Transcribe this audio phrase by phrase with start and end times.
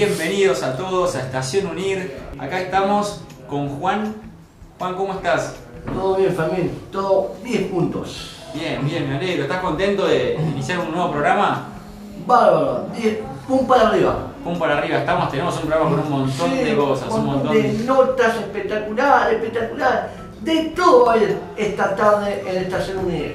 [0.00, 2.16] Bienvenidos a todos a Estación Unir.
[2.38, 4.14] Acá estamos con Juan.
[4.78, 5.56] Juan, ¿cómo estás?
[5.92, 6.70] Todo bien, familia.
[6.90, 8.34] Todo 10 puntos.
[8.54, 9.42] Bien, bien, me alegro.
[9.42, 11.68] ¿Estás contento de iniciar un nuevo programa?
[12.26, 12.86] Bárbaro.
[12.96, 14.28] 10 pum para arriba.
[14.42, 17.52] Pum para arriba, estamos, tenemos un programa con un montón Sí, de cosas, un montón
[17.52, 20.12] de notas espectaculares, espectaculares.
[20.40, 23.32] De todo va a haber esta tarde en Estación Unida.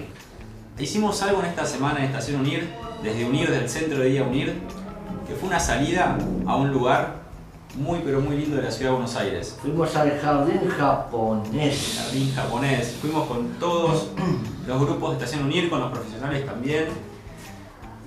[0.80, 2.68] Hicimos algo en esta semana en Estación Unir,
[3.04, 4.56] desde Unir, del centro de día Unir,
[5.28, 7.26] que fue una salida a un lugar
[7.76, 9.58] muy pero muy lindo de la ciudad de Buenos Aires.
[9.62, 12.00] Fuimos al jardín japonés.
[12.02, 12.98] Jardín japonés.
[13.02, 14.10] Fuimos con todos
[14.68, 16.86] los grupos de Estación Unir, con los profesionales también.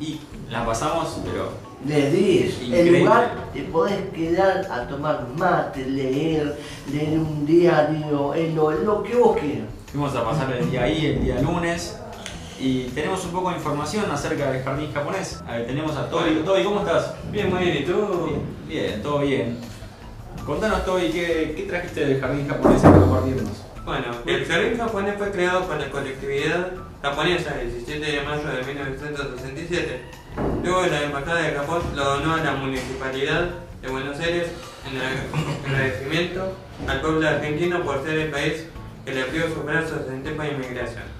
[0.00, 1.50] Y la pasamos, pero
[1.84, 2.60] De 10.
[2.72, 6.56] El lugar te podés quedar a tomar mate, leer,
[6.90, 9.68] leer un diario, lo, lo que vos quieras.
[9.90, 11.98] fuimos a pasar el día ahí, el día lunes.
[12.60, 15.40] Y tenemos un poco de información acerca del jardín japonés.
[15.46, 16.42] A ver, tenemos a Toby.
[16.44, 17.14] Toby, ¿cómo estás?
[17.30, 18.42] Bien, muy bien, ¿y tú?
[18.66, 19.58] Bien, todo bien.
[20.44, 23.64] Contanos, Toby, ¿qué, qué trajiste del jardín japonés para compartirnos?
[23.84, 28.64] Bueno, el jardín japonés fue creado por la colectividad japonesa el 17 de mayo de
[28.64, 30.02] 1967.
[30.62, 34.48] Luego la embajada de Japón lo donó a la municipalidad de Buenos Aires
[34.90, 36.52] en agradecimiento
[36.86, 38.66] al pueblo argentino por ser el país
[39.04, 41.17] que le abrió sus brazos en tiempo de inmigración.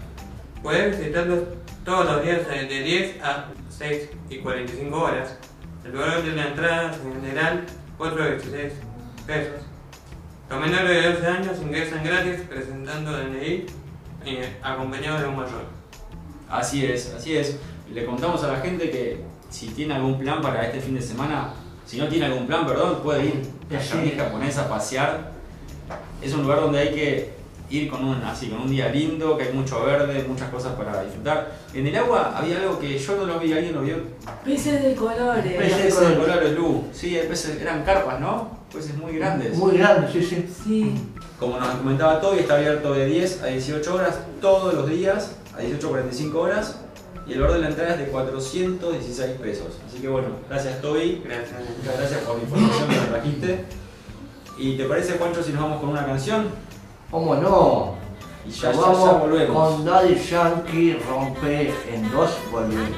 [0.63, 1.41] Puedes visitarlos
[1.85, 5.39] todos los días de 10 a 6 y 45 horas.
[5.85, 7.65] El valor de la entrada general
[7.99, 8.71] 4,16
[9.27, 9.63] pesos.
[10.51, 13.67] Los menores de 12 años ingresan gratis presentando DNI
[14.25, 15.65] y acompañados de un mayor.
[16.51, 17.59] Así es, así es.
[17.93, 21.53] Le contamos a la gente que si tiene algún plan para este fin de semana,
[21.87, 23.89] si no tiene algún plan, perdón, puede ir Sí.
[23.91, 25.33] jardín japonés a pasear.
[26.23, 27.38] Es un lugar donde hay que
[27.71, 31.03] ir con un, así, con un día lindo, que hay mucho verde, muchas cosas para
[31.03, 31.53] disfrutar.
[31.75, 33.97] En el agua había algo que yo no lo vi, ¿alguien lo vio?
[34.45, 35.55] Peces de colores.
[35.57, 36.53] Peces de colores.
[36.57, 36.85] Lu.
[36.93, 38.59] Sí, peces, eran carpas, ¿no?
[38.73, 39.57] Peces muy grandes.
[39.57, 40.47] Muy grande, sí, sí.
[40.65, 40.95] Sí.
[41.39, 45.61] Como nos comentaba Toby, está abierto de 10 a 18 horas todos los días, a
[45.63, 46.81] 18.45 horas,
[47.29, 49.79] y el valor de la entrada es de 416 pesos.
[49.87, 51.61] Así que bueno, gracias Toby, Gracias.
[51.77, 53.65] muchas gracias por la información que nos trajiste.
[54.59, 56.47] ¿Y te parece, Juancho, si nos vamos con una canción?
[57.11, 57.95] ¿Cómo no?
[58.47, 59.57] Y ya, ya, ya vamos volvemos.
[59.75, 62.89] con Daddy Yankee, rompe en dos, volvemos.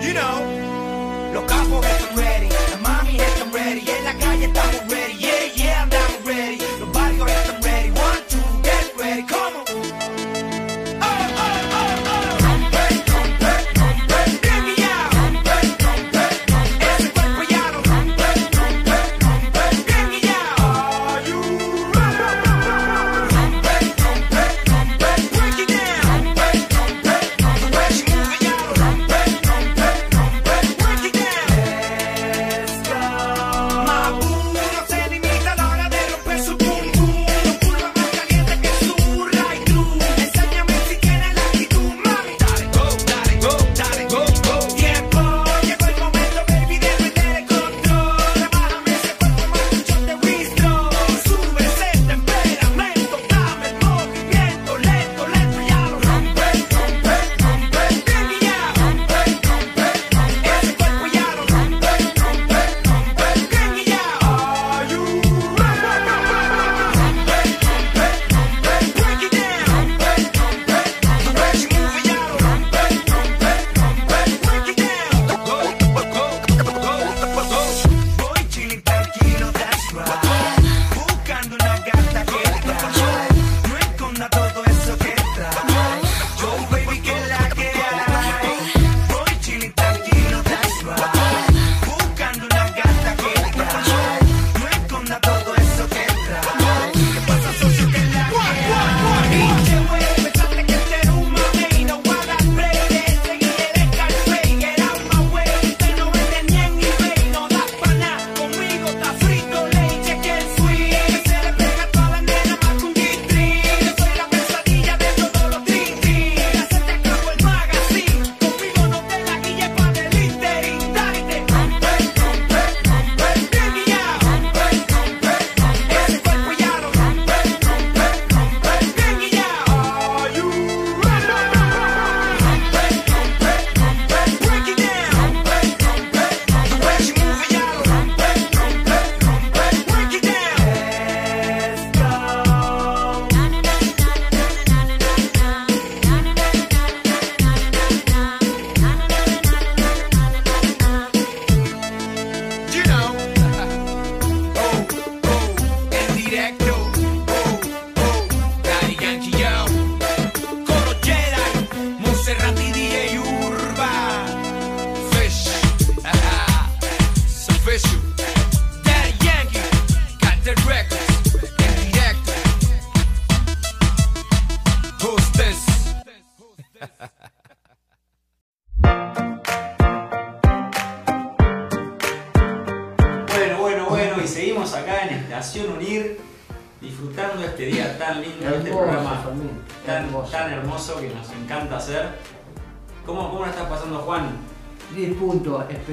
[0.00, 0.51] You know,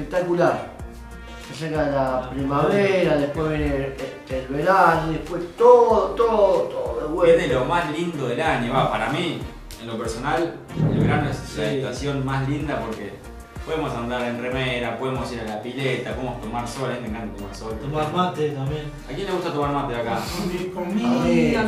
[0.00, 0.70] espectacular.
[1.52, 3.94] Se llega la primavera, después viene
[4.28, 7.36] el, verano, después todo, todo, todo de vuelta.
[7.36, 9.40] Viene lo más lindo del año, va, para mí,
[9.80, 10.54] en lo personal,
[10.92, 13.14] el verano es la estación más linda porque
[13.66, 17.08] podemos andar en remera, podemos ir a la pileta, podemos tomar sol, a mí me
[17.08, 17.78] encanta tomar sol.
[17.80, 18.90] Tomar mate también.
[19.10, 20.18] ¿A quién le gusta tomar mate acá?
[20.72, 21.58] Conmigo.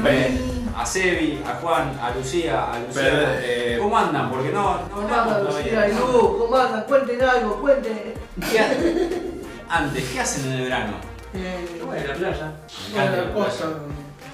[0.76, 2.94] A Sebi, a Juan, a Lucía, a Lucía.
[2.94, 4.30] Pero, eh, ¿Cómo andan?
[4.30, 5.44] Porque no, no ¿Cómo andan.
[5.44, 6.38] Lucía y Luz?
[6.38, 6.84] ¿Cómo andan?
[6.84, 8.21] Cuenten algo, cuenten.
[8.50, 8.58] ¿Qué
[9.68, 10.92] ha- Antes, ¿qué hacen en el verano?
[11.84, 12.52] Bueno, la playa.
[12.94, 13.66] Me encanta a la playa.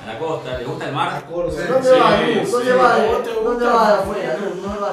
[0.03, 1.25] A la costa, ¿les gusta el mar?
[1.29, 2.51] ¿Dónde Sí, vas, Luz?
[2.51, 2.79] ¿Dónde sí.
[2.79, 3.07] vas?
[3.07, 3.73] ¿Vos te ¿Dónde gusta?
[3.73, 4.37] vas afuera?
[4.39, 4.63] Luz?
[4.63, 4.93] ¿Dónde vas?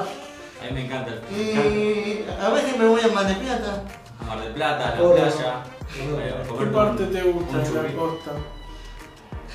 [0.60, 1.68] A mí me encanta el me encanta.
[1.68, 3.82] Y a veces me voy a Mar del Plata.
[4.20, 5.16] A Mar del Plata, a la Córdoba.
[5.16, 5.62] playa.
[5.98, 7.92] eh, a ¿Qué comer parte un- te gusta un de la churri.
[7.94, 8.30] costa?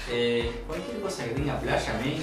[0.09, 2.21] Eh, cualquier cosa que tenga playa a mí,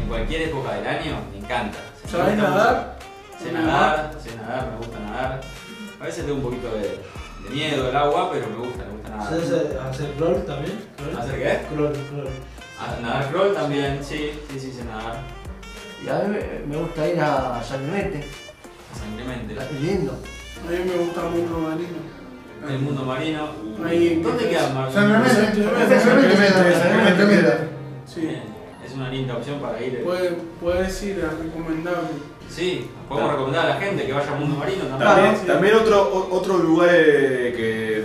[0.00, 1.78] en cualquier época del año, me encanta.
[2.04, 2.96] Me ¿Sabés gusta nadar?
[3.30, 3.44] mucho.
[3.44, 5.40] Sé nadar, sé nadar, me gusta nadar.
[6.00, 7.00] A veces tengo un poquito de,
[7.44, 9.28] de miedo al agua, pero me gusta, me gusta nadar.
[9.28, 10.78] ¿Sabes eh, hacer crawl también?
[10.96, 11.18] ¿Crawl?
[11.18, 11.74] ¿Hacer qué?
[11.74, 12.28] Crawl, crawl.
[12.78, 15.22] A nadar crawl también, sí, sí, sí, sé nadar.
[16.04, 16.36] Y a mí
[16.68, 18.24] me- gusta ir a San Clemente.
[18.94, 19.54] Simplemente.
[19.54, 20.12] Es lindo.
[20.66, 22.18] A mí me gusta mucho marino.
[22.68, 23.48] El mundo marino.
[23.84, 24.74] Ahí en ¿Dónde queda es?
[24.74, 24.92] Mar?
[24.92, 25.34] San Clemente.
[25.34, 26.00] San Clemente.
[26.00, 27.68] San Clemente, San Clemente.
[28.06, 28.28] Sí.
[28.86, 30.02] Es una linda opción para ir.
[30.04, 32.08] Puedes, puedes ir a recomendable.
[32.50, 35.08] Sí, podemos recomendar a la gente que vaya al mundo marino también.
[35.10, 35.46] También, sí.
[35.46, 38.04] también otro, otro lugar eh, que,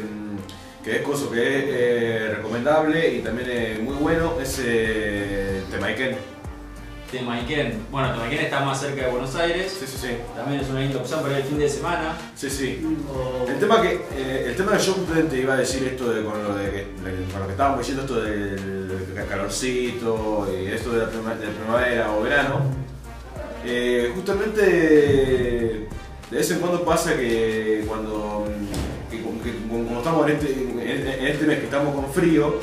[0.84, 6.16] que es coso, que es eh, recomendable y también es muy bueno es eh, Temaiken.
[7.12, 7.86] Temaiken.
[7.92, 9.72] Bueno, Temaiken está más cerca de Buenos Aires.
[9.80, 10.08] Sí, sí, sí.
[10.36, 12.18] También es una linda opción para ir el fin de semana.
[12.36, 12.84] Sí, sí.
[13.14, 14.94] O- El tema que eh, el tema que yo
[15.30, 16.88] te iba a decir esto de con lo de que,
[17.32, 22.12] con lo que estábamos diciendo esto del calorcito y esto de la prima- de primavera
[22.14, 22.62] o verano.
[23.66, 25.88] Eh, justamente de
[26.38, 28.46] vez en cuando pasa que cuando
[29.10, 29.22] que,
[29.70, 32.56] como- estamos en este, en, este mes que estamos con frío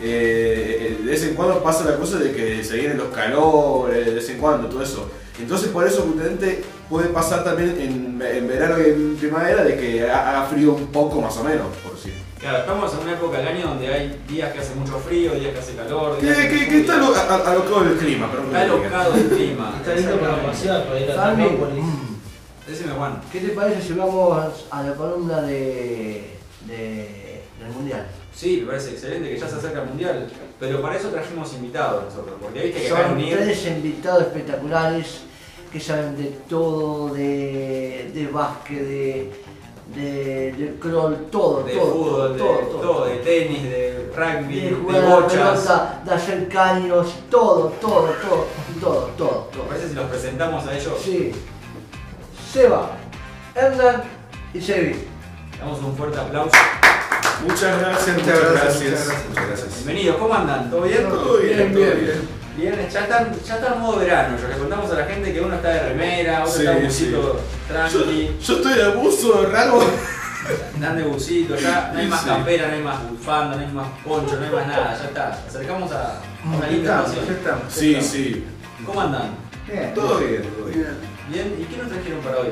[0.00, 4.14] eh, de vez en cuando pasa la cosa de que se vienen los calores, de
[4.14, 5.10] vez en cuando, todo eso.
[5.40, 8.18] Entonces por eso justamente puede pasar también en,
[8.48, 11.94] verano y en primavera de que ha- haga frío un poco más o menos, por
[11.94, 12.12] decir.
[12.40, 15.52] Claro, estamos en una época del año donde hay días que hace mucho frío, días
[15.52, 16.16] que hace calor.
[16.18, 18.46] Hace que está alo- a- alocado el clima, perdón.
[18.46, 19.74] Está alocado el clima.
[19.80, 21.34] Está lindo para pasear, para ir a.
[22.66, 23.20] Decime, Juan.
[23.32, 26.30] ¿qué te parece si vamos a la columna de,
[26.66, 28.06] de- del Mundial?
[28.34, 30.30] Sí, me parece excelente que ya se acerca el mundial.
[30.60, 32.36] Pero para eso trajimos invitados nosotros.
[32.40, 33.36] Porque viste que Son Unir.
[33.36, 35.22] tres invitados espectaculares
[35.72, 39.32] que saben de todo, de, de básquet, de,
[39.94, 44.68] de, de crawl, todo, De todo, fútbol, de todo, todo, de tenis, de rugby, de
[44.70, 45.32] de, jugar la bochas.
[45.32, 48.46] pelota, de hacer caños, todo, todo, todo,
[48.80, 49.64] todo, todo, ¿Me todo.
[49.68, 50.92] parece si los presentamos a ellos?
[51.02, 51.32] Sí.
[52.52, 52.90] Seba,
[53.54, 54.02] Hernán
[54.54, 54.96] y Sebi.
[55.58, 56.50] Damos un fuerte aplauso.
[57.46, 58.52] Muchas gracias, muchas Muchas gracias.
[58.52, 59.28] gracias, muchas gracias.
[59.28, 59.74] Muchas gracias.
[59.84, 60.70] Bienvenidos, ¿cómo andan?
[60.70, 61.08] ¿Todo bien?
[61.08, 62.00] Todo bien, Bien, todo bien.
[62.00, 62.38] bien.
[62.58, 64.36] Bien, ya están, ya está en modo verano.
[64.40, 66.80] Ya le contamos a la gente que uno está de remera, otro Sí, está de
[66.90, 67.04] sí.
[67.04, 67.40] busito Yo,
[67.74, 69.80] tranqui, yo estoy de abuso raro.
[70.74, 72.26] están de busito, ya no hay más Sí.
[72.26, 75.28] campera, no hay más bufanda, no hay más poncho, no hay más nada, ya está.
[75.46, 76.20] Acercamos a a
[76.56, 77.36] una Ya linda estamos, ya ocasión.
[77.38, 77.74] estamos.
[77.74, 78.10] ya Sí, estamos.
[78.12, 78.44] sí.
[78.86, 79.30] ¿Cómo andan?
[79.70, 79.94] Bien.
[79.94, 80.86] Todo bien, todo bien.
[81.30, 81.56] ¿Bien?
[81.60, 82.48] ¿Y qué nos trajeron para hoy?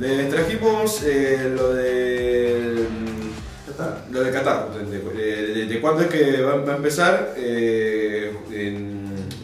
[0.00, 2.86] Les trajimos eh, lo de.
[3.68, 3.98] Está.
[4.10, 4.98] Lo de Qatar, justamente.
[5.16, 7.34] de, de- de cuándo es que va, va a empezar.
[7.36, 9.01] eh, en-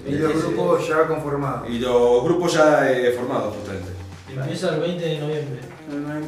[0.09, 1.69] Y los grupos ya conformados.
[1.69, 3.91] y los grupos ya eh, formados, justamente.
[4.35, 5.61] Empieza el 20 de noviembre.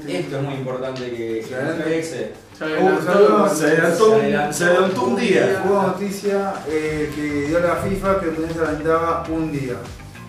[0.08, 1.44] Esto es muy importante que,
[1.84, 2.32] pexe.
[2.58, 3.48] Ya Uh.
[3.48, 5.62] Se adelantó se adelantó un día.
[5.66, 9.76] Hubo noticia eh, que dio la FIFA que el Mundial se adelantaba un día.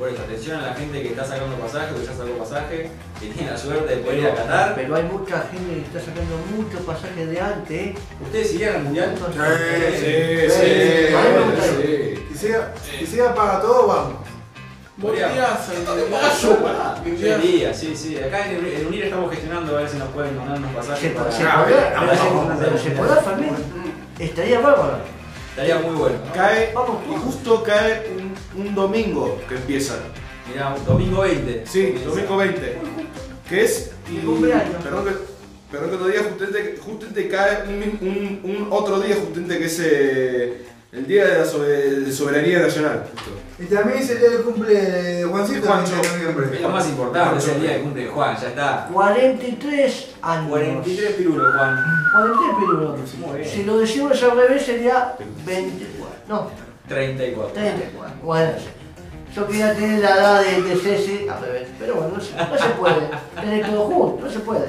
[0.01, 2.89] Por eso, atención a la gente que está sacando pasaje que ya sacó pasaje,
[3.19, 4.73] que tiene la suerte de poder ir a Qatar.
[4.73, 7.71] Pero hay mucha gente que está sacando muchos pasajes de antes.
[7.79, 7.95] ¿eh?
[8.19, 9.15] ¿Ustedes irían al mundial?
[9.15, 9.23] Sí,
[9.93, 10.01] Sí,
[10.49, 12.33] sí, Eh, sí.
[12.33, 14.13] Si sea, si sea para todo, vamos.
[14.97, 15.73] Vos Podría- irías a
[17.05, 18.17] Yo iría, sí, sí.
[18.17, 21.11] Acá en, en UNIR estamos gestionando a ver si nos pueden donar unos Se, pasajes
[21.11, 21.31] para...
[21.31, 21.43] se
[22.89, 23.21] podrá.
[24.17, 24.97] Estaría bárbaro.
[25.51, 26.15] Estaría muy bueno.
[26.33, 28.20] Cae, y justo cae
[28.57, 29.95] un, domingo que empieza.
[30.51, 31.63] Mirá, un domingo 20.
[31.65, 32.09] Sí, Comienza.
[32.09, 32.77] domingo 20.
[33.49, 33.91] Que es.
[34.09, 34.83] Mi cumpleaños.
[34.83, 35.11] Perdón que,
[35.71, 39.79] perdón que otro día justamente, justamente cae un, un- un otro día justamente que es
[39.81, 41.45] eh, El día de la
[42.11, 43.05] soberanía nacional.
[43.13, 43.31] justo.
[43.59, 45.85] Y también es el día del cumple de Juancito, el
[46.35, 48.89] 20 de Es lo más importante, es el día de cumple de Juan, ya está.
[48.91, 50.49] 43 años.
[50.49, 51.77] 43 pirulos, Juan.
[52.11, 53.49] 43 pirulos.
[53.49, 55.15] Si lo decimos al revés sería
[55.45, 56.15] 24.
[56.27, 56.49] No,
[56.93, 57.53] 34.
[57.53, 58.15] 34.
[58.23, 58.51] Bueno,
[59.35, 61.27] yo quería tener la edad de, de Ceci.
[61.79, 63.09] Pero bueno, no se, no se puede.
[63.39, 64.65] Tener todo junto, no se puede.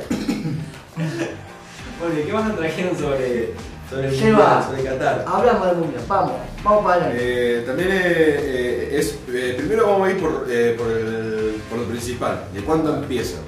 [2.01, 3.51] Bueno, ¿y qué más nos trajeron sobre,
[3.89, 5.25] sobre el mundial, sobre Qatar?
[5.27, 6.03] Hablamos del mundial.
[6.09, 6.33] Vamos,
[6.65, 7.19] vamos para adelante.
[7.21, 9.19] Eh, también eh, eh, es.
[9.29, 13.39] eh, primero vamos a ir por, eh, por, el- por lo principal, de cuándo empieza.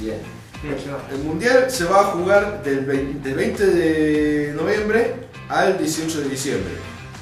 [0.00, 0.18] Bien.
[1.12, 5.14] El mundial se va a jugar del 20, del 20 de noviembre
[5.48, 6.72] al 18 de diciembre.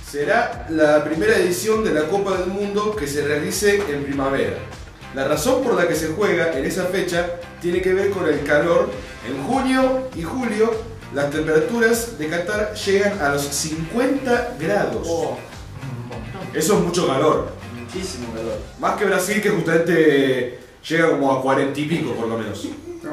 [0.08, 4.56] Será la primera edición de la Copa del Mundo que se realice en primavera.
[5.16, 8.44] La razón por la que se juega en esa fecha tiene que ver con el
[8.44, 8.88] calor.
[9.28, 10.70] En junio y julio
[11.12, 15.08] las temperaturas de Qatar llegan a los 50 grados.
[15.10, 15.38] Oh.
[16.54, 17.48] Eso es mucho calor.
[17.76, 18.58] Muchísimo calor.
[18.78, 20.58] Más que Brasil que justamente
[20.88, 22.64] llega como a 40 y pico por lo menos.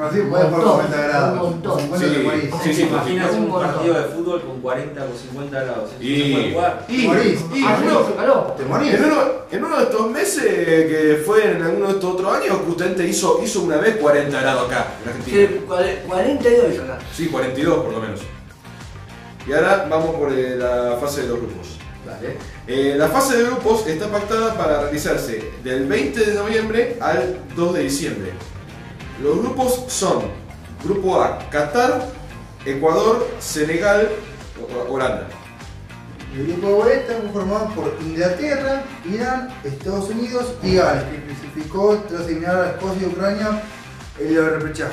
[0.02, 1.32] Así puede por 50 grados.
[1.32, 1.80] Un montón.
[1.80, 2.50] 50 Sí.
[2.64, 5.90] Sí, sí, ¿Te imaginas un partido de fútbol con 40 o 50 grados?
[5.90, 6.84] ¿Eso Y- puede jugar?
[6.88, 7.40] Y, Morís.
[7.54, 8.40] y Ah, uno-.
[8.56, 8.94] Te morís.
[8.94, 12.58] en, uno, en uno de estos meses que fue en alguno de estos otros años,
[12.66, 15.48] justamente hizo, hizo una vez 40 grados acá en Argentina.
[15.48, 16.98] Sí, cuare- 42 acá.
[17.14, 18.20] Sí, 42 por lo menos.
[19.46, 21.78] Y ahora vamos por eh, la fase de los grupos.
[22.06, 22.36] Dale.
[22.66, 27.74] Eh, la fase de grupos está pactada para realizarse del 20 de noviembre al 2
[27.74, 28.32] de diciembre.
[29.22, 30.22] Los grupos son
[30.84, 32.08] Grupo A, Qatar,
[32.66, 34.08] Ecuador, Senegal,
[34.88, 35.28] Holanda.
[36.36, 42.26] El grupo B está conformado por Inglaterra, Irán, Estados Unidos y Gales, que clasificó tras
[42.26, 43.62] eliminar a Escocia y Ucrania
[44.18, 44.92] en el repechaje.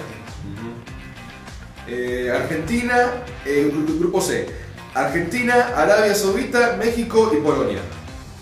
[1.88, 4.48] Eh, Argentina, eh, gru- grupo C.
[4.94, 7.80] Argentina, Arabia Saudita, México y Polonia.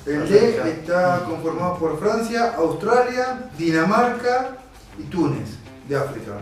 [0.06, 4.58] El D está conformado por Francia, Australia, Dinamarca
[4.98, 5.50] y Túnez,
[5.90, 6.34] de África.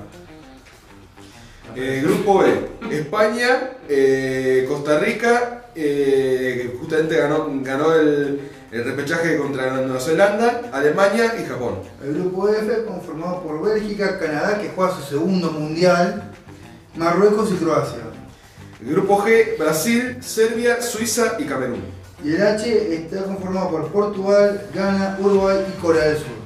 [1.76, 2.96] Eh, grupo B.
[2.96, 10.62] España, eh, Costa Rica, eh, que justamente ganó, ganó el, el repechaje contra Nueva Zelanda,
[10.72, 11.80] Alemania y Japón.
[12.04, 16.32] El grupo F conformado por Bélgica, Canadá, que juega su segundo mundial,
[16.96, 18.02] Marruecos y Croacia.
[18.82, 21.84] El grupo G, Brasil, Serbia, Suiza y Camerún.
[22.24, 26.37] Y el H está conformado por Portugal, Ghana, Uruguay y Corea del Sur.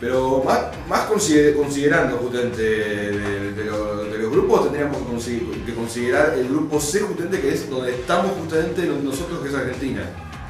[0.00, 5.64] Pero más, más consider- considerando justamente de, de lo- de los grupos, tendríamos que, consi-
[5.64, 10.02] que considerar el grupo C justamente que es donde estamos justamente nosotros que es Argentina,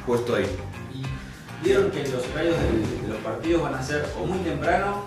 [0.05, 0.45] puesto ahí.
[0.93, 5.05] Y vieron que los horarios de los partidos van a ser o muy temprano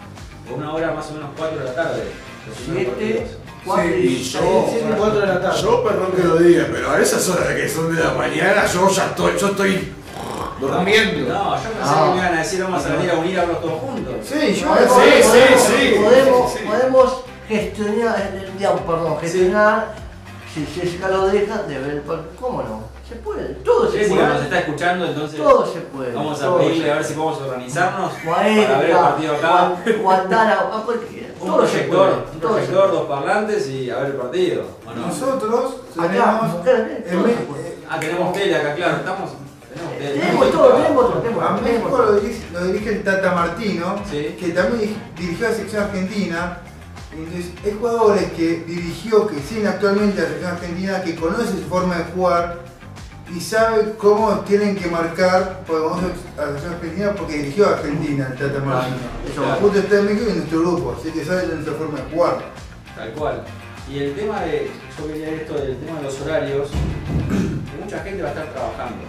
[0.50, 2.02] o una hora más o menos 4 de la tarde.
[2.48, 3.36] Los primeros 7, partidos.
[3.66, 5.62] 4 Sí, y yo- 7 7 y 4 de la tarde.
[5.62, 8.88] Yo perdón que lo diga, pero a esas horas que son de la mañana yo
[8.88, 9.92] ya estoy, yo estoy
[10.60, 11.32] durmiendo.
[11.34, 12.04] No, yo pensé Ah.
[12.04, 14.14] que me iban a decir vamos a venir a unir a verlos todos juntos.
[14.24, 15.94] Sí, yo Podemos, Sí, sí, podemos- sí.
[16.04, 19.94] Podemos, Sí, podemos gestionar, eh, digamos, perdón, gestionar,
[20.54, 22.30] si Jessica lo deja, de ver el partido.
[22.40, 22.90] ¿Cómo no?
[23.08, 24.44] Se puede, todo se Jessica nos puede.
[24.44, 26.12] está escuchando, entonces Todo se puede.
[26.12, 28.62] vamos a pedirle a ver si podemos organizarnos puede.
[28.66, 29.72] para ver el partido acá.
[29.84, 31.28] Guan- Guantánamo, a cualquiera.
[31.40, 34.62] Un Todo proyector, un todo proyector, dos parlantes y a ver el partido.
[34.86, 35.06] ¿o no?
[35.08, 39.30] Nosotros Acá, tenemos mujeres, en eh, Ah, tenemos tele acá, claro, estamos.
[40.00, 40.20] Tenemos tele.
[40.20, 44.36] Tenemos todo, tenemos todo, a México lo dirige, lo dirige el Tata Martino, Sí.
[44.38, 46.58] que también dirigió la selección argentina.
[47.12, 51.58] Entonces, hay jugadores que dirigió, que siguen actualmente a la selección argentina, que conoce su
[51.68, 52.58] forma de jugar
[53.34, 56.00] y sabe cómo tienen que marcar vamos
[56.36, 58.96] a la selección argentina porque dirigió a Argentina el Tata Martino.
[59.30, 59.60] Eso Claro.
[59.60, 62.38] Justo está en México y en nuestro grupo, así que sabe nuestra forma de jugar.
[62.96, 63.44] Tal cual.
[63.88, 68.22] Y el tema de, yo quería esto del tema de los horarios, que mucha gente
[68.22, 69.04] va a estar trabajando.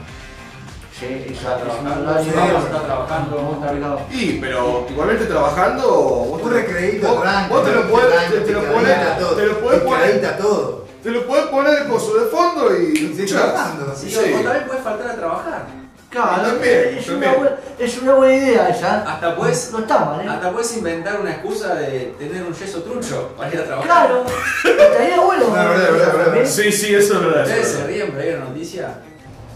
[1.01, 4.01] Está está trabajando, trabajando, cargado.
[4.11, 8.39] Y, pero igualmente trabajando, vos Un te- recreíto vos- tranqui, vos te lo podés, te,
[8.41, 10.85] te lo podés, te lo podés poner, todo.
[11.01, 13.95] te lo podés poner el coso de fondo y Y trabajando.
[13.95, 14.17] Sí, Sí.
[14.17, 15.65] o vez puedes faltar a trabajar.
[16.11, 17.31] Claro, También, es, también.
[17.31, 19.01] Una buena, es una buena idea esa.
[19.09, 20.27] Hasta puedes, No está mal, ¿eh?
[20.29, 23.87] hasta puedes inventar una excusa de tener un yeso trucho para ir a trabajar.
[23.87, 24.25] Claro,
[24.65, 25.47] estaría bueno.
[25.47, 26.45] No, verdad, verdad, verdad.
[26.45, 27.43] Sí, sí, eso es verdad.
[27.47, 28.89] Ustedes se ríen, pero hay una noticia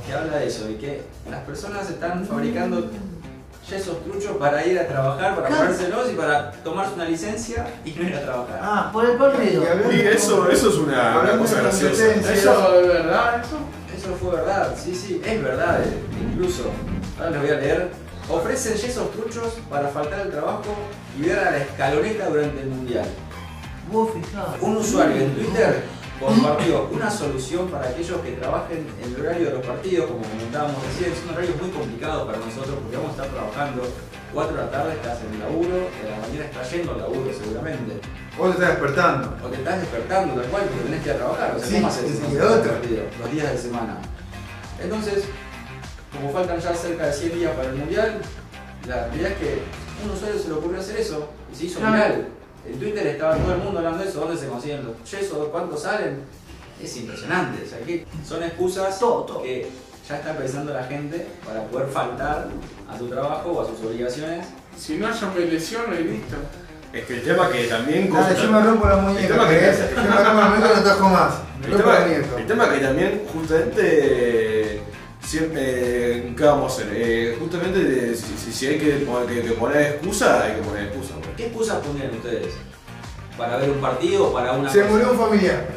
[0.06, 2.90] que habla de eso, y que las personas están fabricando
[3.70, 8.04] yesos truchos para ir a trabajar, para ponérselos y para tomarse una licencia y no
[8.04, 8.60] ir a trabajar.
[8.62, 9.64] Ah, por el partido.
[9.92, 12.06] Y eso, eso es una, cosa de graciosa.
[12.14, 13.42] ¿Eso es verdad?
[13.44, 13.58] ¿Eso?
[13.98, 16.66] Eso fue verdad, sí, sí, es verdad, eh, incluso.
[17.18, 17.92] Ahora les voy a leer.
[18.28, 20.76] Ofrecen yesos truchos para faltar al trabajo
[21.18, 23.06] y ver a la escaloneta durante el mundial.
[24.62, 25.84] Un usuario en Twitter
[26.20, 26.90] por partido.
[26.92, 31.12] Una solución para aquellos que trabajen en el horario de los partidos, como comentábamos recién,
[31.12, 33.84] es un horario muy complicado para nosotros porque vamos a estar trabajando
[34.34, 37.32] 4 de la tarde, estás en el laburo, a la mañana estás yendo al laburo
[37.38, 37.94] seguramente.
[38.38, 39.38] Vos te estás despertando.
[39.44, 41.54] O te estás despertando tal cual porque tenés que ir a trabajar.
[41.56, 42.74] O sea, Sí, ¿cómo haces sí, y otra.
[43.22, 43.98] Los días de semana.
[44.82, 45.24] Entonces,
[46.14, 48.22] como faltan ya cerca de 100 días para el mundial,
[48.88, 49.62] la realidad es que
[50.02, 51.94] a un usuario se le ocurrió hacer eso y se hizo Claro.
[51.96, 52.28] viral.
[52.68, 55.82] En Twitter estaba todo el mundo hablando de eso, dónde se consiguen los yesos, cuántos
[55.84, 56.20] salen.
[56.82, 57.64] Es impresionante.
[57.66, 59.44] O sea, que son excusas Todo, todo.
[59.44, 59.68] que
[60.10, 62.48] ya está pensando la gente para poder faltar
[62.90, 64.46] a su trabajo o a sus obligaciones.
[64.78, 66.36] Si no, yo me lesiono y listo.
[66.94, 68.12] Es que el tema que también...
[68.12, 69.28] Dale, yo me rompo la El muñeca.
[69.28, 69.74] tema que-.
[69.96, 71.34] Yo me rompo la muñeca y no tajo más.
[71.62, 71.78] Me El
[72.48, 74.82] tema, el que también justamente
[75.24, 76.88] siempre ¿qué vamos a hacer?
[76.96, 81.14] Eh, justamente si, hay que, poner- que- que poner excusa, hay que poner excusa.
[81.38, 82.54] ¿Qué excusas ponían ustedes?
[83.38, 84.92] ¿Para ver un partido o para una Se cosa?
[84.92, 85.68] murió un familiar.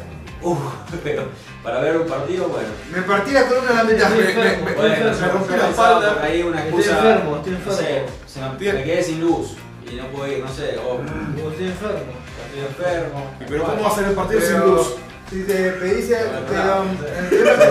[0.41, 0.57] Uf,
[1.03, 1.23] pero
[1.63, 2.69] para ver un partido, bueno.
[2.93, 4.11] Me partí la columna de la mitad.
[4.13, 4.65] Estoy Me- me- enfermo.
[4.65, 6.13] me- Bueno, enfermo, yo me rompí la espalda.
[6.15, 6.97] por ahí una Estoy excusa.
[6.97, 8.09] enfermo, estoy No sé, enfermo.
[8.25, 9.47] se me, me quedé sin luz
[9.91, 12.13] y no puedo ir, no sé, o Estoy enfermo.
[12.45, 13.31] estoy enfermo.
[13.41, 14.93] Y Pero ¿cómo va a ser el partido sin luz?
[15.29, 16.15] si te pedís, que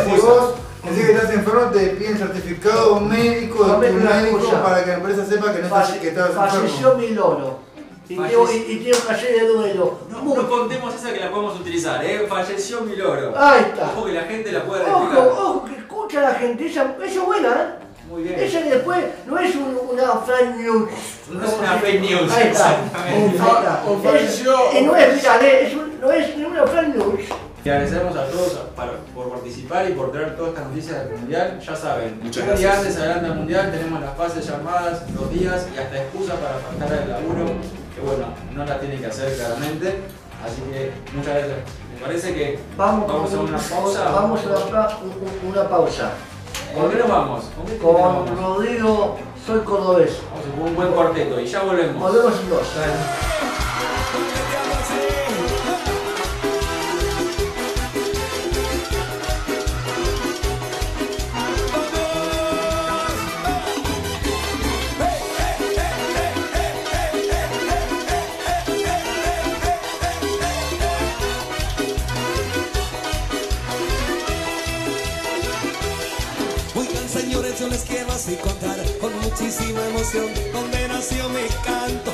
[0.05, 0.55] si vos
[0.85, 5.25] decís que estás enfermo, te piden certificado médico de tu médico para que la empresa
[5.27, 6.99] sepa que no estás, que estás Falleció enfermo.
[6.99, 7.59] mi loro.
[8.09, 9.99] Y tengo que hacer de duelo.
[10.11, 12.27] No, Muy- no contemos esa que la podemos utilizar, ¿eh?
[12.29, 13.35] Falleció mi loro.
[13.37, 13.91] Ahí está.
[13.95, 15.29] Ojo que la gente la puede Ojo, replicar.
[15.29, 16.67] ojo, que escucha la gente.
[16.67, 17.85] Esa, esa es buena, ¿eh?
[18.09, 18.37] Muy bien.
[18.41, 20.89] Esa que después no es un- una fake news.
[21.31, 22.71] No es una fake news, Ahí está.
[22.73, 22.99] exactamente.
[22.99, 23.83] Ahí está.
[23.87, 24.53] O falleció.
[24.73, 25.67] Es- y no es ¿eh?
[25.67, 27.21] es un- no es ni una fake news.
[27.65, 31.61] Y agradecemos a todos para- por participar y por traer todas estas noticias del mundial.
[31.61, 35.67] Ya saben, Muchas un día antes adelante del mundial tenemos las fases llamadas, los días
[35.75, 37.45] y hasta excusa para faltar al laburo,
[37.99, 40.01] que bueno, no la tienen que hacer claramente.
[40.45, 41.59] Así que muchas gracias.
[41.95, 44.11] Me parece que Vamos, vamos a una pausa.
[44.13, 46.11] Vamos a una, pa- un- una pausa.
[46.75, 47.45] ¿Con qué nos vamos?
[47.57, 48.31] ¿Con terminamos?
[48.41, 50.19] Rodrigo, soy cordobés.
[50.31, 52.01] Vamos a un buen cuarteto y ya volvemos.
[52.01, 52.63] Volvemos en dos.
[79.41, 82.13] Muchísima emoción dónde nació mi canto.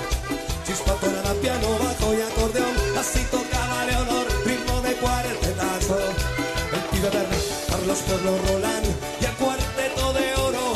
[0.66, 5.98] Chispato era piano, bajo y acordeón, así tocaba Leonor, ritmo de cuartetazo.
[6.72, 7.36] El pibe verde,
[7.70, 8.86] Carlos Pueblo Roland
[9.20, 10.74] y el cuarteto de oro.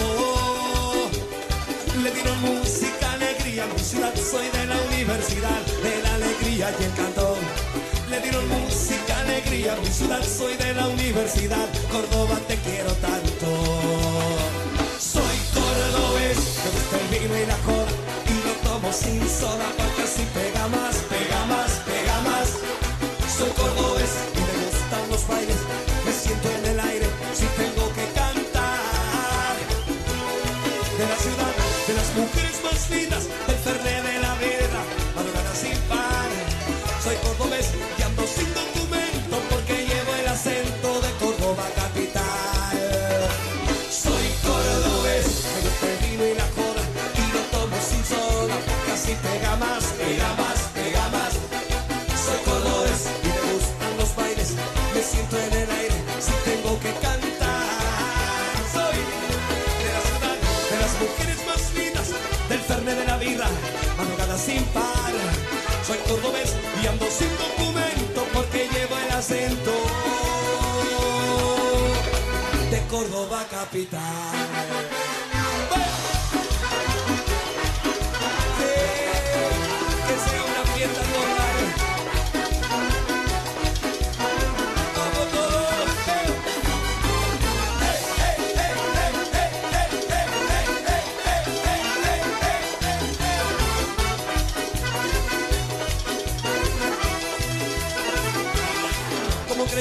[2.02, 6.94] Le dieron música, alegría, mi ciudad, soy de la universidad, de la alegría y el
[6.94, 7.36] canto.
[8.08, 13.07] Le dieron música, alegría, mi ciudad, soy de la universidad, Córdoba te quiero tanto.
[17.28, 22.48] Y y lo tomo sin soda, porque así pega más, pega más, pega más.
[23.36, 25.58] Soy cordobés y me gustan los bailes,
[26.06, 29.56] me siento en el aire, si tengo que cantar.
[30.96, 31.54] De la ciudad,
[31.86, 34.17] de las mujeres más lindas, del ferné
[64.48, 69.72] Soy cordobés y ando sin documento porque llevo el acento
[72.70, 75.27] de Córdoba capital.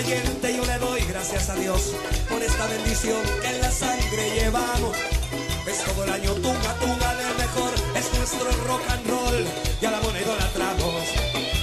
[0.08, 1.94] Yo le doy gracias a Dios
[2.30, 4.96] por esta bendición que en la sangre llevamos.
[5.68, 9.46] Es todo el año tunga, tunga del mejor, es nuestro rock and roll
[9.82, 11.04] y a la moneda la tramos.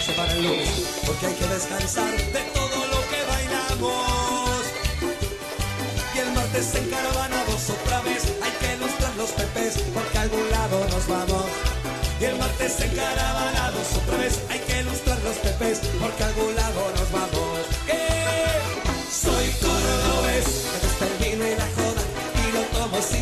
[0.04, 0.68] Se para el lunes
[1.06, 4.60] porque hay que descansar de todo lo que bailamos.
[6.14, 10.86] Y el martes encaravanados otra vez hay que ilustrar los pepes porque a algún lado
[10.90, 11.46] nos vamos.
[12.20, 16.92] Y el martes encaravanados otra vez hay que ilustrar los pepes porque a algún lado
[16.98, 17.53] nos vamos.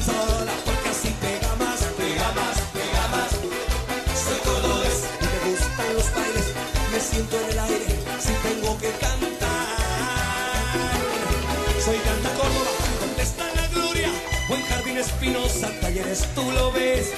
[0.05, 3.31] pistola porque así pega más, pega más, pega más.
[4.25, 6.47] Soy cordobés y me gustan los bailes,
[6.93, 7.87] me siento en el aire
[8.19, 9.31] si tengo que cantar.
[11.85, 14.11] Soy canta Córdoba, contesta la gloria,
[14.49, 17.13] buen jardín espinosa, talleres tú lo ves.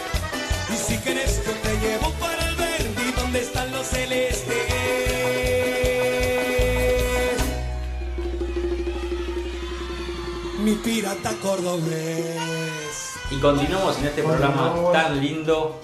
[0.72, 4.54] Y si quieres yo te llevo para el verde, donde están los celestes.
[10.64, 12.73] mi pirata cordobés.
[13.34, 14.92] Y continuamos en este programa Continuamos.
[14.92, 15.80] tan lindo,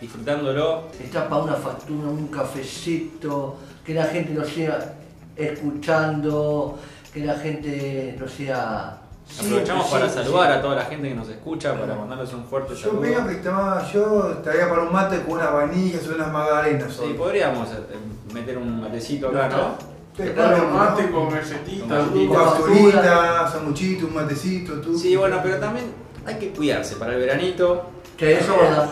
[0.00, 0.84] disfrutándolo.
[1.02, 4.94] Está para una factura, un cafecito, que la gente lo sea
[5.36, 6.78] escuchando,
[7.12, 8.96] que la gente lo sea.
[9.38, 12.80] Aprovechamos para saludar a toda la gente que nos escucha, para mandarles un fuerte Yo
[12.80, 12.98] saludo.
[13.00, 16.92] opino que estaba, yo estaría para un mate con unas vainillas o unas magdalenas.
[16.92, 17.12] Sí, hoy.
[17.14, 19.74] podríamos eh, meter un matecito acá, ¿no?
[20.16, 21.86] Sí, Claro, claro, Mate con galletita.
[21.98, 24.98] Con Un pasturita, sanguchito, un matecito, tú.
[24.98, 25.86] Sí, bueno, pero también
[26.26, 27.86] hay que cuidarse para el veranito.
[28.16, 28.90] Que eso es verdad.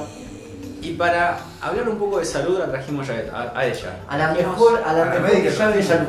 [0.80, 3.96] Y para hablar un poco de salud, la trajimos a, a- a ella.
[4.08, 6.08] A la mejor, a la a la mejor médica que sabe de salud.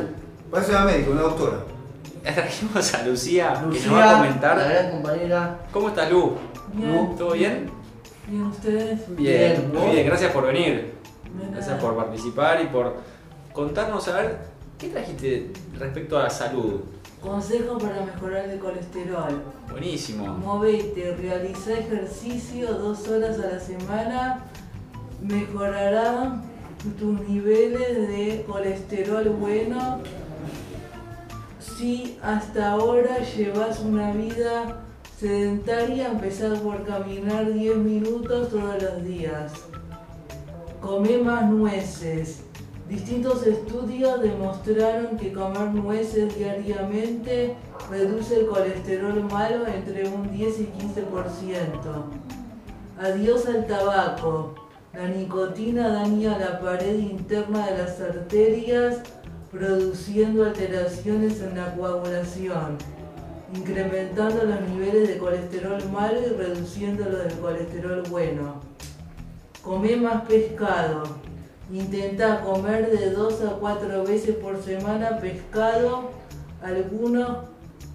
[0.50, 1.56] Parece una médica, una doctora.
[2.24, 4.58] La trajimos a Lucía, que Lucía, nos va a la comentar.
[4.58, 5.58] gran compañera.
[5.72, 6.36] ¿Cómo estás, Lu?
[6.74, 7.16] Bien.
[7.16, 7.70] ¿Todo bien?
[8.28, 9.16] Bien, ustedes.
[9.16, 10.94] Bien, Bien, muy bien, gracias por venir.
[11.52, 12.94] Gracias por participar y por
[13.52, 14.38] contarnos a ver
[14.78, 16.80] qué trajiste respecto a la salud.
[17.20, 19.42] Consejo para mejorar el colesterol.
[19.70, 20.26] Buenísimo.
[20.38, 24.44] Movete, realiza ejercicio dos horas a la semana.
[25.20, 26.42] Mejorará
[26.98, 29.98] tus niveles de colesterol bueno.
[31.60, 34.80] Si hasta ahora llevas una vida
[35.18, 39.52] sedentaria, empezar por caminar 10 minutos todos los días.
[40.80, 42.44] Come más nueces.
[42.90, 47.54] Distintos estudios demostraron que comer nueces diariamente
[47.88, 51.70] reduce el colesterol malo entre un 10 y 15%.
[53.00, 54.56] Adiós al tabaco.
[54.92, 58.98] La nicotina daña la pared interna de las arterias,
[59.52, 62.76] produciendo alteraciones en la coagulación,
[63.54, 68.54] incrementando los niveles de colesterol malo y reduciendo los del colesterol bueno.
[69.62, 71.29] Come más pescado.
[71.72, 76.10] Intenta comer de 2 a 4 veces por semana pescado.
[76.60, 77.44] Algunos,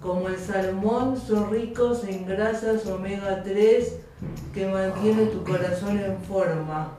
[0.00, 3.96] como el salmón, son ricos en grasas omega 3
[4.54, 6.92] que mantienen tu corazón en forma.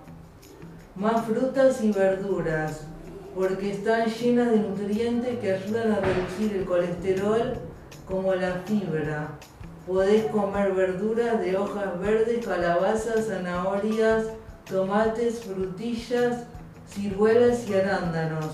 [0.95, 2.81] Más frutas y verduras,
[3.35, 7.53] porque están llenas de nutrientes que ayudan a reducir el colesterol,
[8.07, 9.31] como la fibra.
[9.87, 14.25] Podés comer verduras de hojas verdes, calabazas, zanahorias,
[14.69, 16.43] tomates, frutillas,
[16.89, 18.45] ciruelas y arándanos.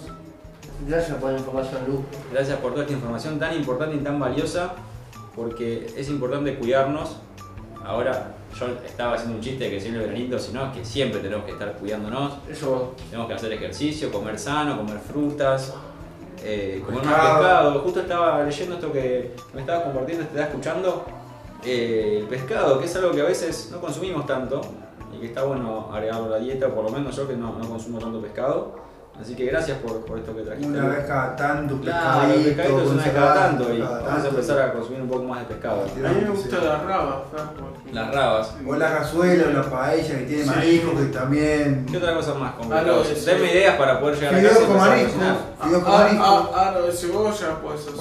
[0.88, 2.04] Gracias por la información, Lu.
[2.32, 4.74] Gracias por toda esta información tan importante y tan valiosa,
[5.36, 7.18] porque es importante cuidarnos.
[7.86, 10.86] Ahora, yo estaba haciendo un chiste de que si no el veranito, sino es que
[10.86, 12.34] siempre tenemos que estar cuidándonos.
[12.50, 15.74] Eso, Tenemos que hacer ejercicio, comer sano, comer frutas,
[16.44, 17.38] eh, comer más Pescado.
[17.40, 17.80] pescado.
[17.82, 21.06] Justo estaba leyendo esto que me estabas compartiendo, te estaba escuchando.
[21.66, 24.60] eh, el pescado, que es algo que a veces no consumimos tanto
[25.16, 27.68] y que está bueno agregarlo a la dieta, por lo menos yo que no, no
[27.70, 28.84] consumo tanto pescado.
[29.22, 30.68] Así que gracias por, por esto que trajiste.
[30.76, 34.28] Una vez cada tanto, Claro, el pescadito es una vez cada tanto y vamos a
[34.28, 35.82] empezar a consumir un poco más de pescado.
[35.84, 37.70] A mí me gusta la raba, Franco.
[37.92, 38.56] Las rabas.
[38.68, 41.86] O la cazuela o la paella que tiene marisco que también.
[41.92, 43.04] ¿Qué otra cosa más con Ah, pescado?
[43.04, 45.14] Denme ideas para poder llegar a casa Fideos y con empezar a marisco.
[45.20, 45.38] cocinar.
[45.62, 47.94] Fideos con Ah, ah, aro de cebolla puedes hacer.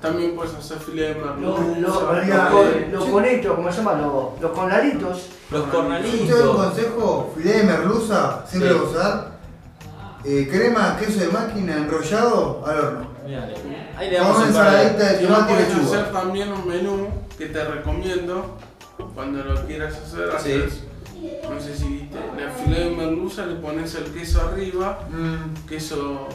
[0.00, 2.00] También puedes hacer filete de Los merluza.
[2.00, 3.10] lo, María, lo, eh, los sí.
[3.10, 3.92] conitos, ¿cómo se llama?
[3.94, 4.50] Los,
[5.50, 6.20] los conaritos.
[6.20, 6.66] Los Yo te doy un cornalitos.
[6.66, 8.78] consejo, filé de merluza, siempre Sí.
[8.78, 9.36] gozar.
[10.24, 13.06] Eh, crema, queso de máquina enrollado al horno.
[13.24, 13.48] Mirá,
[13.96, 14.82] Ahí le Con damos una un par de...
[14.82, 15.84] ensaladita de tomate y lechuga.
[16.00, 18.56] hacer también un menú que te recomiendo
[19.14, 20.28] cuando lo quieras hacer.
[20.42, 20.52] Sí.
[20.52, 20.80] haces,
[21.48, 26.26] no sé si viste, la filete de merluza le pones el queso arriba, Mm, queso,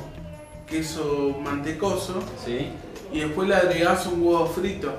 [0.67, 2.71] queso mantecoso, Sí.
[3.11, 4.91] y después le agregás un huevo frito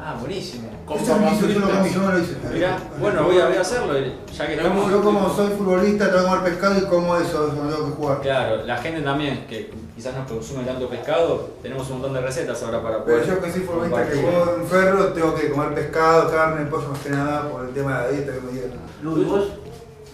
[0.00, 0.68] Ah, buenísimo.
[0.86, 2.36] con Eso lo yo yo no hice.
[2.52, 4.90] Mirá, bueno, voy a, voy a hacerlo, y ya que estamos...
[4.90, 7.92] Yo como soy futbolista, tengo que comer pescado y como eso, eso no tengo que
[7.96, 8.20] jugar.
[8.20, 12.62] Claro, la gente también, que quizás no consume tanto pescado, tenemos un montón de recetas
[12.62, 13.34] ahora para Pero poder...
[13.34, 16.98] yo que soy futbolista que juego en ferro, tengo que comer pescado, carne, pollo más
[17.00, 18.70] que nada por el tema de la dieta que me dieron.
[19.02, 19.44] Lu, ¿y vos?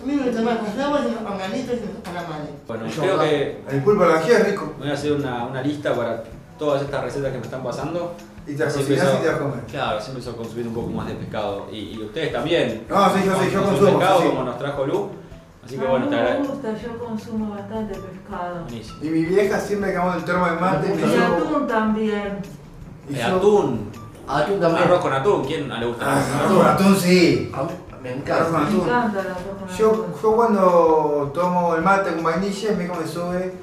[0.02, 2.48] A mí me gusta más con rabas y los organitos y los calamares.
[2.66, 4.74] Bueno, Eso creo que El pulpo a la es rico.
[4.78, 6.24] voy a hacer una, una lista para
[6.58, 8.14] todas estas recetas que me están pasando.
[8.46, 9.56] Y te cocinás empiezo- y te las comes.
[9.70, 11.66] Claro, así empiezo a consumir un poco más de pescado.
[11.72, 12.84] Y, y ustedes también.
[12.88, 15.08] No, sí, yo sí, yo consumo, pescado sí, como nos trajo Lu.
[15.64, 16.52] Así que A bueno, mí te me agradezco.
[16.52, 18.60] gusta, yo consumo bastante pescado.
[18.64, 18.98] Buenísimo.
[19.02, 22.38] Y mi vieja siempre hago el termo de mate me Y atún también.
[23.08, 23.90] y Eh, yo- atún.
[24.28, 24.84] Atún también.
[24.84, 25.44] Arroz con atún.
[25.44, 26.04] ¿Quién le gusta?
[26.06, 27.50] Ah, el atún, atún sí.
[27.54, 27.62] A
[28.02, 28.44] me Arroz encanta.
[28.44, 28.80] con Me atún.
[28.80, 30.04] encanta la arroz con Yo, atún.
[30.22, 33.54] yo cuando tomo el mate con vainilla, mi hijo me sube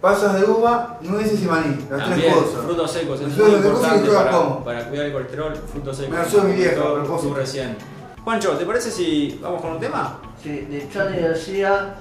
[0.00, 1.76] pasas de uva, nueces y maní.
[1.90, 2.64] Las También, tres cosas.
[2.64, 4.64] frutos secos, eso es Frutos muy importante para, como.
[4.64, 6.18] para cuidar el colesterol, frutos secos.
[6.18, 7.34] Me soy mi vieja, a propósito.
[7.34, 7.76] Recién.
[8.24, 10.18] Juancho, ¿te parece si vamos con un tema?
[10.42, 11.94] Sí, de Charlie García,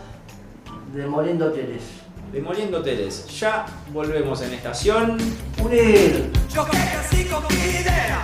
[0.93, 1.83] Demoliendo Hoteles.
[2.31, 3.25] Demoliendo hoteles.
[3.39, 5.17] Ya volvemos en estación.
[5.63, 6.31] Unir.
[6.53, 8.23] Yo que nací con mi idea,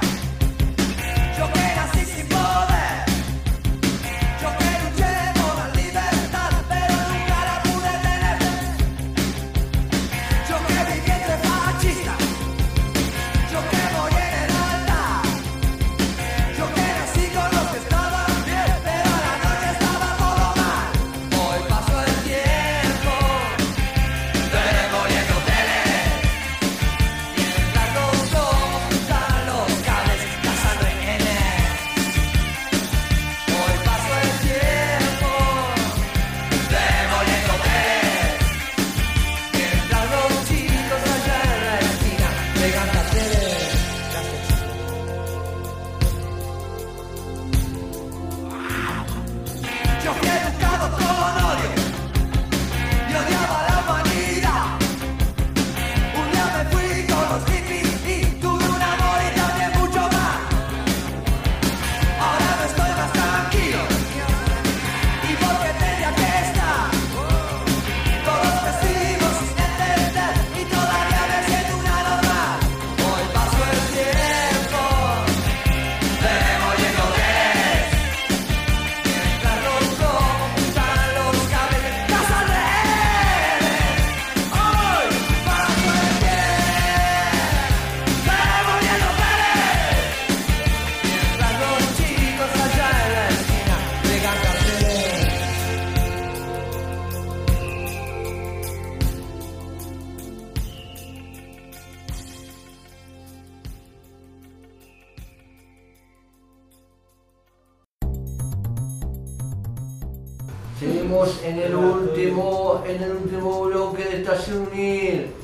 [111.05, 115.35] Seguimos en el último, en el último bloque de Estación Unir.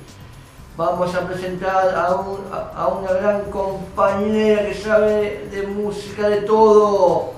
[0.75, 7.33] Vamos a presentar a, un- a- una gran compañera que sabe de música de todo.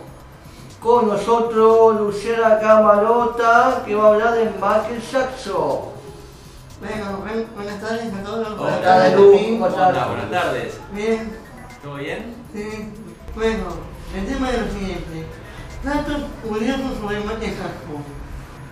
[0.82, 5.80] Con nosotros Luciana Camarota, que va a hablar de Michael Jackson.
[6.80, 8.58] Bueno, buen- buenas tardes a todos.
[8.58, 10.80] Buenas tardes, Lu, buenas tardes.
[10.94, 11.38] Bien,
[11.84, 12.36] ¿Todo bien?
[12.54, 12.90] sí.
[13.36, 13.64] Bueno,
[14.16, 15.26] el tema es lo siguiente.
[15.84, 18.04] Datos curiosos sobre Michael Jackson.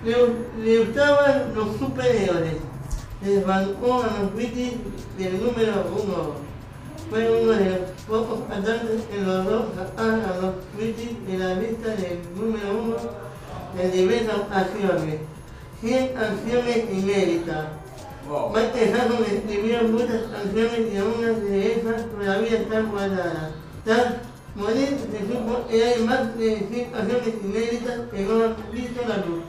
[0.05, 2.55] Le, le gustaban los superhéroes.
[3.21, 4.75] Les bancó a los Beatles
[5.17, 6.35] del número uno.
[7.09, 11.89] Fue uno de los pocos cantantes que logró sacar a los Beatles de la lista
[11.89, 12.95] del número uno
[13.77, 15.19] en diversas acciones.
[15.81, 17.65] 100 acciones inéditas.
[18.29, 18.51] Wow.
[18.51, 23.51] Michael Jackson escribió muchas canciones y algunas de esas todavía están guardadas.
[24.55, 29.43] Morir, supo que hay más de 100 canciones inéditas que no han visto la luz.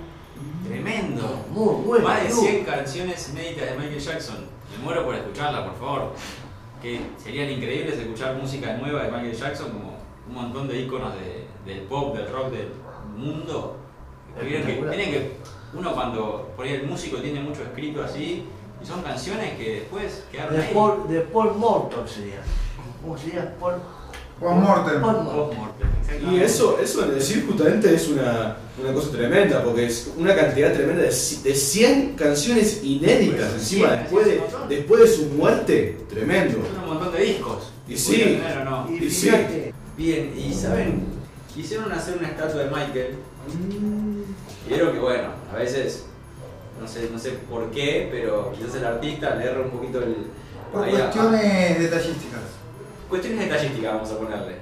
[0.66, 1.44] Tremendo.
[1.50, 2.04] Muy bueno.
[2.08, 2.40] Más de Lu.
[2.40, 4.36] 100 canciones inéditas de Michael Jackson.
[4.76, 6.12] Me muero por escucharla, por favor.
[6.80, 9.96] Que serían increíbles escuchar música nueva de Michael Jackson, como
[10.28, 12.68] un montón de íconos de- del pop, del rock, del
[13.16, 13.76] mundo.
[14.42, 15.36] Miren que,
[15.74, 18.44] uno cuando por ahí el músico tiene mucho escrito así,
[18.82, 20.74] y son canciones que después quedaron De ahí.
[20.74, 22.42] Paul, de Paul Morton sería.
[23.02, 23.54] ¿Cómo sería?
[23.60, 23.74] Paul,
[24.42, 25.00] Post-mortem.
[25.00, 25.88] Post-mortem,
[26.32, 30.72] Y eso, eso de decir justamente es una, una cosa tremenda, porque es una cantidad
[30.72, 35.98] tremenda de, de 100 canciones inéditas Pues, encima 100, después de, después de su muerte,
[36.08, 36.58] tremendo.
[36.74, 37.72] Son un montón de discos.
[37.88, 38.12] Y sí.
[38.12, 38.88] ¿Pudieron tener no?
[38.90, 39.30] Y Y sí.
[39.96, 41.04] Bien, y saben,
[41.54, 43.16] quisieron hacer una estatua de Michael.
[44.68, 46.04] Vieron que bueno, a veces,
[46.80, 50.16] no sé, no sé por qué, pero quizás el artista le erra un poquito el.
[50.72, 52.40] Por cuestiones detallísticas.
[53.12, 54.54] Cuestiones detallísticas vamos a ponerle.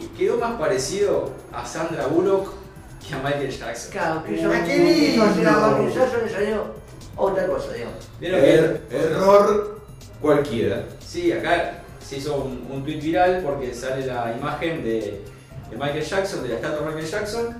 [0.00, 2.52] Y quedó más parecido a Sandra Bullock
[3.06, 3.90] que a Michael Jackson.
[3.92, 5.24] claro, que yo qué lindo.
[5.26, 6.64] Michael Jackson salió
[7.16, 8.08] otra cosa, digamos.
[8.20, 9.80] Er- error
[10.20, 10.84] cualquiera.
[11.06, 15.22] Sí, acá se hizo un, un tweet viral porque sale la imagen de,
[15.70, 17.56] de Michael Jackson, de la estatua de Michael Jackson.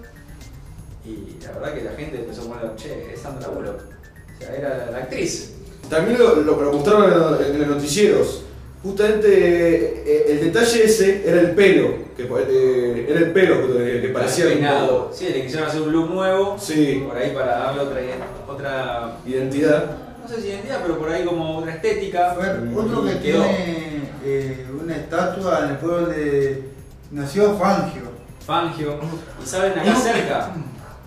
[1.07, 3.81] Y la verdad que la gente empezó a poner, che, es Sandra Bullock.
[3.81, 5.53] O sea, era la actriz.
[5.91, 8.44] También lo, lo, lo mostraron en, los- en los noticieros.
[8.85, 14.09] Justamente eh, el detalle ese era el pelo, que eh, era el pelo que, que
[14.09, 15.11] parecía un peinado.
[15.13, 16.57] Sí, le quisieron hacer un look nuevo.
[16.59, 18.01] Sí, Por ahí para darle otra,
[18.47, 19.97] otra, identidad.
[20.23, 22.35] no sé si identidad, pero por ahí como otra estética.
[22.35, 22.47] Fue
[22.79, 23.43] otro que Quedó.
[23.43, 26.63] tiene eh, una estatua en el pueblo de.
[27.11, 28.03] Nació Fangio.
[28.45, 28.99] Fangio.
[29.43, 30.51] Y saben, acá cerca,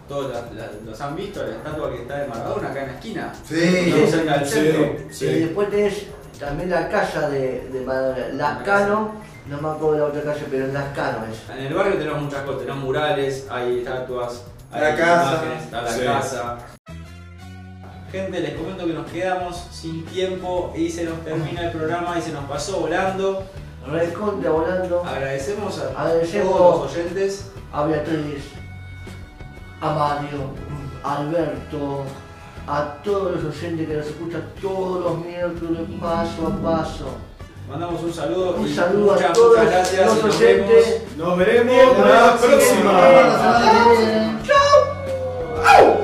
[0.10, 2.94] todos la- la- los han visto, la estatua que está de Maradona acá en la
[2.96, 3.34] esquina.
[3.48, 4.52] Sí, cerca del sí.
[4.54, 4.96] centro.
[5.12, 5.26] Sí.
[5.28, 5.94] Y después tenés
[6.40, 9.12] también la casa de, de Maradona, Lascano,
[9.48, 11.50] no me acuerdo de la otra calle, pero en Lascano es.
[11.58, 15.32] En el barrio tenemos muchas cosas, tenemos murales, hay estatuas, hay La casa.
[15.34, 16.02] imágenes, está la Sí.
[16.06, 16.58] casa.
[18.12, 22.22] Gente, les comento que nos quedamos sin tiempo y se nos termina el programa y
[22.22, 23.44] se nos pasó volando.
[23.86, 26.58] Recontra volando Agradecemos a Agradecemos.
[26.58, 27.52] todos los oyentes.
[27.74, 28.44] a Beatriz,
[29.82, 30.52] a Mario,
[31.04, 32.04] a Alberto,
[32.68, 37.06] a todos los oyentes que nos escuchan todos los miércoles paso a paso.
[37.70, 38.56] Mandamos un saludo.
[38.56, 41.02] Un saludo muchas, a todos los oyentes.
[41.18, 41.18] Vemos.
[41.18, 42.92] Nos veremos la próxima.
[44.46, 45.97] Chao.